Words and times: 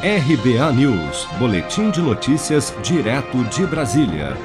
RBA 0.00 0.72
News, 0.74 1.26
Boletim 1.40 1.90
de 1.90 2.00
Notícias, 2.00 2.72
direto 2.84 3.42
de 3.46 3.66
Brasília. 3.66 4.36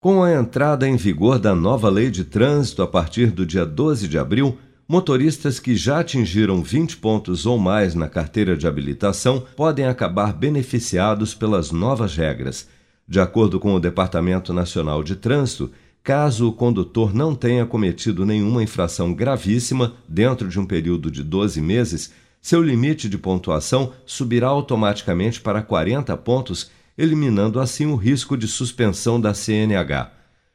Com 0.00 0.24
a 0.24 0.34
entrada 0.34 0.88
em 0.88 0.96
vigor 0.96 1.38
da 1.38 1.54
nova 1.54 1.88
lei 1.88 2.10
de 2.10 2.24
trânsito 2.24 2.82
a 2.82 2.86
partir 2.88 3.30
do 3.30 3.46
dia 3.46 3.64
12 3.64 4.08
de 4.08 4.18
abril, 4.18 4.58
motoristas 4.88 5.60
que 5.60 5.76
já 5.76 6.00
atingiram 6.00 6.64
20 6.64 6.96
pontos 6.96 7.46
ou 7.46 7.60
mais 7.60 7.94
na 7.94 8.08
carteira 8.08 8.56
de 8.56 8.66
habilitação 8.66 9.40
podem 9.54 9.86
acabar 9.86 10.32
beneficiados 10.32 11.32
pelas 11.32 11.70
novas 11.70 12.16
regras. 12.16 12.68
De 13.06 13.20
acordo 13.20 13.60
com 13.60 13.72
o 13.72 13.78
Departamento 13.78 14.52
Nacional 14.52 15.04
de 15.04 15.14
Trânsito, 15.14 15.70
caso 16.02 16.48
o 16.48 16.52
condutor 16.52 17.14
não 17.14 17.36
tenha 17.36 17.64
cometido 17.64 18.26
nenhuma 18.26 18.64
infração 18.64 19.14
gravíssima 19.14 19.92
dentro 20.08 20.48
de 20.48 20.58
um 20.58 20.66
período 20.66 21.08
de 21.08 21.22
12 21.22 21.60
meses, 21.60 22.10
seu 22.46 22.62
limite 22.62 23.08
de 23.08 23.18
pontuação 23.18 23.92
subirá 24.06 24.46
automaticamente 24.46 25.40
para 25.40 25.60
40 25.62 26.16
pontos, 26.18 26.70
eliminando 26.96 27.58
assim 27.58 27.86
o 27.86 27.96
risco 27.96 28.36
de 28.36 28.46
suspensão 28.46 29.20
da 29.20 29.34
CNH. 29.34 30.12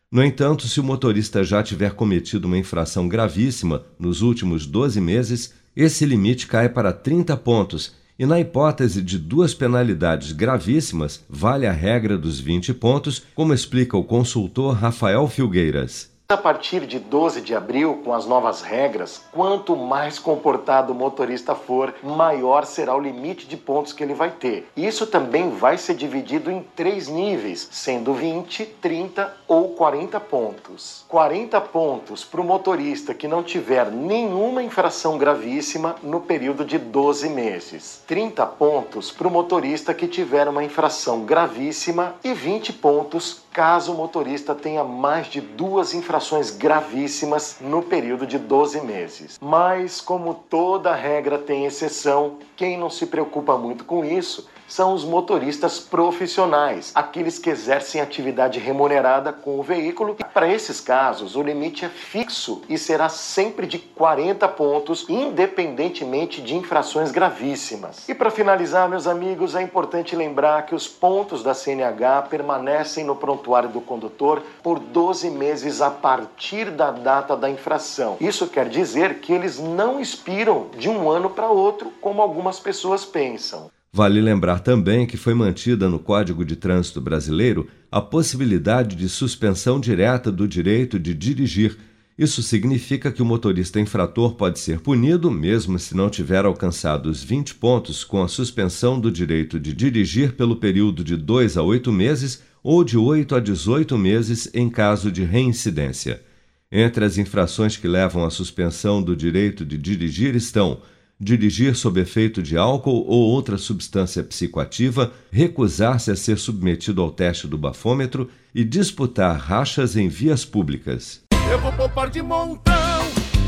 No 0.09 0.23
entanto, 0.23 0.70
se 0.70 0.80
o 0.80 0.84
motorista 0.85 1.44
já 1.44 1.62
tiver 1.62 1.91
cometido 1.91 2.48
uma 2.48 2.58
infração 2.58 3.09
gravíssima 3.09 3.84
nos 3.99 4.22
últimos 4.22 4.66
12 4.66 5.02
meses, 5.02 5.54
esse 5.76 6.05
limite 6.05 6.48
cai 6.48 6.70
para 6.70 6.94
30 6.94 7.35
pontos 7.35 7.94
e, 8.18 8.26
na 8.26 8.40
hipótese 8.40 9.02
de 9.02 9.20
duas 9.20 9.54
penalidades 9.54 10.32
gravíssimas, 10.32 11.21
vale 11.30 11.68
a 11.68 11.73
regra 11.73 12.18
dos 12.18 12.40
20 12.40 12.73
pontos, 12.73 13.21
como 13.35 13.54
explica 13.54 13.98
o 13.98 14.04
consultor 14.05 14.76
Rafael 14.76 15.27
Filgueiras. 15.27 16.10
A 16.31 16.38
partir 16.38 16.88
de 16.88 16.98
12 16.98 17.41
de 17.41 17.53
abril, 17.53 17.99
com 18.05 18.13
as 18.13 18.26
novas 18.26 18.62
regras, 18.62 19.21
quanto 19.34 19.76
mais 19.76 20.17
comportado 20.17 20.94
o 20.94 20.95
motorista 20.95 21.54
for, 21.54 21.94
maior 22.02 22.66
será 22.66 22.95
o 22.95 23.02
limite 23.02 23.45
de 23.45 23.57
pontos 23.57 23.91
que 23.91 24.02
ele 24.02 24.13
vai 24.13 24.31
ter. 24.31 24.71
Isso 24.73 25.05
também 25.05 25.49
vai 25.49 25.77
ser 25.77 25.94
dividido 25.94 26.49
em 26.49 26.63
três 26.73 27.09
níveis, 27.09 27.67
sendo 27.70 28.13
20, 28.13 28.65
30 28.65 29.35
ou 29.46 29.71
40 29.73 30.21
pontos. 30.21 31.04
40 31.10 31.60
pontos 31.60 32.23
para 32.23 32.40
o 32.40 32.45
motorista 32.45 33.13
que 33.13 33.27
não 33.27 33.43
tiver 33.43 33.91
nenhuma 33.91 34.63
infração 34.63 35.18
gravíssima 35.18 35.98
no 36.01 36.21
período 36.21 36.63
de 36.63 36.77
12 36.77 37.27
meses. 37.27 38.04
30 38.07 38.45
pontos 38.45 39.12
para 39.12 39.27
o 39.27 39.32
motorista 39.32 39.93
que 39.93 40.07
tiver 40.07 40.48
uma 40.48 40.63
infração 40.63 41.26
gravíssima 41.26 42.16
e 42.23 42.34
20 42.34 42.71
pontos 42.71 43.41
caso 43.54 43.94
o 43.94 43.96
motorista 43.96 44.55
tenha 44.55 44.84
mais 44.84 45.27
de 45.27 45.41
duas 45.41 45.94
infrações 45.94 46.52
gravíssimas 46.52 47.57
no 47.60 47.82
período 47.82 48.26
de 48.26 48.38
12 48.38 48.82
meses. 48.82 49.38
Mas, 49.41 49.99
como 49.99 50.34
toda 50.34 50.96
regra 50.96 51.38
tem 51.38 51.66
exceção, 51.66 52.38
quem 52.55 52.77
não 52.77 52.90
se 52.90 53.05
preocupa 53.05 53.57
muito 53.57 53.84
com 53.84 54.04
isso 54.05 54.48
são 54.72 54.94
os 54.94 55.04
motoristas 55.04 55.82
profissionais, 55.82 56.94
aqueles 56.96 57.38
que 57.38 57.50
exercem 57.50 58.00
atividade 58.00 58.58
remunerada 58.58 59.34
com 59.34 59.60
o 59.60 59.63
veículo. 59.63 60.16
Para 60.34 60.48
esses 60.48 60.80
casos, 60.80 61.36
o 61.36 61.44
limite 61.44 61.84
é 61.84 61.90
fixo 61.90 62.62
e 62.70 62.78
será 62.78 63.10
sempre 63.10 63.68
de 63.68 63.78
40 63.78 64.47
pontos, 64.47 65.06
independentemente 65.09 66.41
de 66.41 66.56
infrações 66.56 67.12
gravíssimas. 67.12 68.08
E 68.08 68.16
para 68.16 68.31
finalizar, 68.31 68.88
meus 68.88 69.08
amigos, 69.08 69.56
é 69.56 69.62
importante 69.62 70.16
lembrar 70.16 70.66
que 70.66 70.74
os 70.74 70.88
pontos 70.88 71.44
da 71.44 71.53
CNH 71.53 72.28
permanecem 72.30 73.03
no 73.03 73.18
prontuário 73.18 73.68
do 73.68 73.81
condutor 73.81 74.41
por 74.63 74.80
12 74.80 75.30
meses 75.31 75.81
a 75.81 75.91
partir 75.91 76.72
da 76.72 76.91
data 76.91 77.35
da 77.35 77.50
infração. 77.50 78.16
Isso 78.22 78.47
quer 78.47 78.69
dizer 78.69 79.19
que 79.19 79.34
eles 79.34 79.59
não 79.59 80.00
expiram 80.00 80.68
de 80.78 80.90
um 80.90 81.09
ano 81.09 81.30
para 81.30 81.50
outro, 81.50 81.91
como 82.00 82.22
algumas 82.22 82.58
pessoas 82.58 83.03
pensam. 83.03 83.69
Vale 83.94 84.22
lembrar 84.22 84.59
também 84.59 85.06
que 85.06 85.18
foi 85.18 85.34
mantida 85.34 85.90
no 85.90 86.00
Código 86.00 86.46
de 86.46 86.56
Trânsito 86.56 87.02
Brasileiro 87.02 87.68
a 87.92 88.00
possibilidade 88.00 88.96
de 88.96 89.09
suspensão 89.09 89.81
direta 89.81 90.31
do 90.31 90.47
direito 90.47 90.97
de 90.97 91.14
dirigir. 91.14 91.78
Isso 92.18 92.41
significa 92.41 93.12
que 93.12 93.22
o 93.22 93.25
motorista 93.25 93.81
infrator 93.81 94.35
pode 94.35 94.59
ser 94.59 94.80
punido, 94.80 95.30
mesmo 95.30 95.78
se 95.78 95.94
não 95.94 96.09
tiver 96.09 96.46
alcançado 96.46 97.09
os 97.09 97.22
20 97.22 97.56
pontos, 97.56 98.06
com 98.06 98.24
a 98.24 98.30
suspensão 98.30 98.97
do 98.97 99.12
direito 99.12 99.59
de 99.59 99.74
dirigir 99.74 100.34
pelo 100.34 100.56
período 100.56 101.03
de 101.03 101.18
2 101.18 101.57
a 101.57 101.62
8 101.62 101.91
meses 101.91 102.41
ou 102.63 102.85
de 102.85 102.97
8 102.97 103.35
a 103.35 103.40
18 103.41 103.97
meses 103.97 104.50
em 104.53 104.69
caso 104.69 105.12
de 105.12 105.25
reincidência. 105.25 106.24
Entre 106.72 107.03
as 107.03 107.18
infrações 107.18 107.75
que 107.75 107.90
levam 107.90 108.24
à 108.24 108.30
suspensão 108.30 109.03
do 109.03 109.18
direito 109.18 109.66
de 109.66 109.78
dirigir 109.78 110.34
estão 110.34 110.80
dirigir 111.21 111.75
sob 111.75 112.01
efeito 112.01 112.41
de 112.41 112.57
álcool 112.57 113.05
ou 113.07 113.29
outra 113.29 113.55
substância 113.55 114.23
psicoativa, 114.23 115.13
recusar-se 115.31 116.09
a 116.09 116.15
ser 116.15 116.39
submetido 116.39 116.99
ao 116.99 117.11
teste 117.11 117.47
do 117.47 117.59
bafômetro 117.59 118.27
e 118.55 118.63
disputar 118.63 119.37
rachas 119.37 119.95
em 119.95 120.09
vias 120.09 120.43
públicas. 120.43 121.21
Eu 121.51 121.59
vou 121.59 121.71
poupar 121.73 122.09
de 122.09 122.23
montão, 122.23 123.05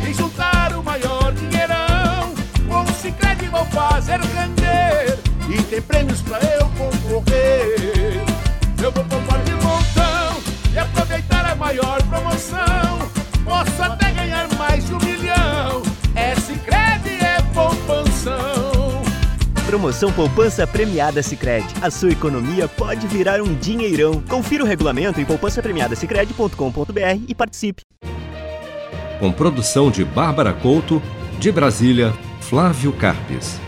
insultar 0.08 0.78
o 0.78 0.84
maior 0.84 1.34
dinheirão, 1.34 2.36
com 2.68 2.84
o 2.84 2.94
Cicred 2.94 3.48
vou 3.50 3.66
fazer 3.66 4.20
render 4.20 5.18
e 5.50 5.62
tem 5.64 5.82
prêmios 5.82 6.22
pra 6.22 6.40
eu 6.40 6.68
concorrer. 6.78 8.22
Eu 8.82 8.92
vou 8.92 9.04
poupar 9.06 9.44
de 9.44 9.52
montão 9.54 10.42
e 10.74 10.78
aproveitar 10.78 11.52
a 11.52 11.56
maior 11.56 12.04
promoção, 12.04 13.12
posso 13.44 13.82
até 13.82 14.12
ganhar 14.12 14.48
mais 14.58 14.86
de 14.86 14.94
um 14.94 14.98
milhão. 15.00 15.13
Promoção 19.74 20.14
Poupança 20.14 20.68
Premiada 20.68 21.24
Sicredi. 21.24 21.74
A 21.82 21.90
sua 21.90 22.12
economia 22.12 22.68
pode 22.68 23.08
virar 23.08 23.42
um 23.42 23.56
dinheirão. 23.56 24.22
Confira 24.22 24.64
o 24.64 24.68
regulamento 24.68 25.20
em 25.20 25.26
poupancapremiadasicredi.com.br 25.26 27.24
e 27.28 27.34
participe. 27.34 27.82
Com 29.20 29.32
produção 29.32 29.90
de 29.90 30.06
Bárbara 30.06 30.54
Couto, 30.54 31.02
de 31.40 31.52
Brasília, 31.52 32.14
Flávio 32.40 32.94
Carpes. 32.94 33.60